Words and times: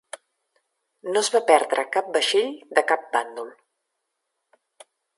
No 1.09 1.21
es 1.25 1.29
va 1.35 1.41
perdre 1.51 1.85
cap 1.97 2.11
vaixell 2.17 2.51
de 2.79 2.87
cap 2.95 3.07
bàndol. 3.15 3.55